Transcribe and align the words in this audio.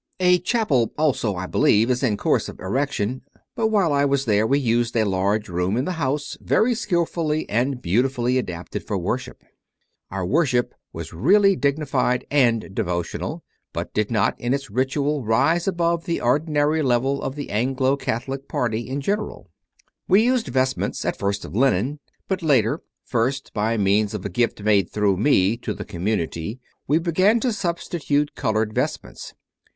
A 0.19 0.39
chapel 0.39 0.91
also, 0.97 1.35
I 1.35 1.45
believe, 1.45 1.91
is 1.91 2.01
in 2.01 2.17
course 2.17 2.49
of 2.49 2.59
erection; 2.59 3.21
but 3.55 3.67
while 3.67 3.93
I 3.93 4.03
was 4.03 4.25
there 4.25 4.47
we 4.47 4.57
used 4.57 4.95
a 4.97 5.05
large 5.05 5.47
room 5.47 5.77
in 5.77 5.85
the 5.85 5.91
house, 6.01 6.35
very 6.41 6.73
skilfully 6.73 7.47
and 7.47 7.83
beautifully 7.83 8.39
adapted 8.39 8.83
for 8.87 8.97
worship. 8.97 9.43
Our 10.09 10.25
worship 10.25 10.73
was 10.91 11.13
really 11.13 11.55
digni 11.55 11.87
fied 11.87 12.25
and 12.31 12.73
devotional, 12.73 13.43
but 13.73 13.93
did 13.93 14.09
not 14.09 14.33
in 14.41 14.55
its 14.55 14.71
ritual 14.71 15.23
rise 15.23 15.67
above 15.67 16.05
the 16.05 16.19
ordinary 16.19 16.81
level 16.81 17.21
of 17.21 17.35
the 17.35 17.51
Anglo 17.51 17.95
Catholic 17.95 18.47
party 18.47 18.89
in 18.89 19.01
general. 19.01 19.51
We 20.07 20.23
used 20.23 20.47
vestments, 20.47 21.05
at 21.05 21.15
first 21.19 21.45
of 21.45 21.55
linen, 21.55 21.99
but 22.27 22.41
later, 22.41 22.81
first 23.05 23.53
by 23.53 23.77
means 23.77 24.15
of 24.15 24.25
a 24.25 24.29
gift 24.29 24.63
made 24.63 24.89
through 24.89 25.17
me 25.17 25.57
to 25.57 25.75
the 25.75 25.85
community, 25.85 26.59
we 26.87 26.97
began 26.97 27.39
to 27.41 27.53
substitute 27.53 28.33
coloured 28.33 28.73
vestments. 28.73 29.35